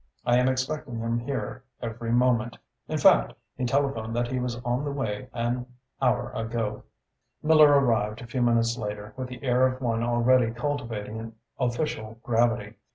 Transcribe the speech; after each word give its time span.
I 0.25 0.37
am 0.37 0.47
expecting 0.49 0.97
him 0.97 1.19
here 1.19 1.63
every 1.79 2.11
moment 2.11 2.57
in 2.87 2.97
fact, 2.97 3.35
he 3.55 3.65
telephoned 3.65 4.15
that 4.15 4.29
he 4.29 4.39
was 4.39 4.59
on 4.65 4.83
the 4.83 4.89
way 4.91 5.29
an 5.31 5.67
hour 6.01 6.31
ago." 6.31 6.85
Miller 7.43 7.69
arrived, 7.79 8.19
a 8.23 8.25
few 8.25 8.41
minutes 8.41 8.75
later, 8.79 9.13
with 9.15 9.27
the 9.27 9.43
air 9.43 9.67
of 9.67 9.79
one 9.79 10.01
already 10.01 10.49
cultivating 10.53 11.19
an 11.19 11.35
official 11.59 12.17
gravity. 12.23 12.77